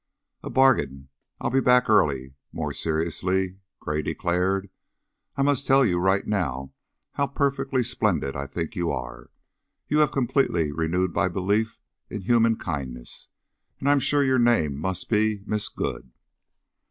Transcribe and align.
"A 0.41 0.49
bargain! 0.49 1.09
I'll 1.39 1.51
be 1.51 1.59
back 1.61 1.87
early." 1.87 2.33
More 2.51 2.73
seriously, 2.73 3.59
Gray 3.79 4.01
declared: 4.01 4.71
"I 5.37 5.43
must 5.43 5.67
tell 5.67 5.85
you 5.85 5.99
right 5.99 6.25
now 6.25 6.73
how 7.11 7.27
perfectly 7.27 7.83
splendid 7.83 8.35
I 8.35 8.47
think 8.47 8.75
you 8.75 8.89
are. 8.91 9.29
You 9.87 9.99
have 9.99 10.09
completely 10.09 10.71
renewed 10.71 11.13
my 11.13 11.27
belief 11.27 11.79
in 12.09 12.21
human 12.21 12.55
kindness, 12.55 13.27
and 13.79 13.87
I'm 13.87 13.99
sure 13.99 14.23
your 14.23 14.39
name 14.39 14.75
must 14.75 15.07
be 15.07 15.43
Miss 15.45 15.69
Good." 15.69 16.11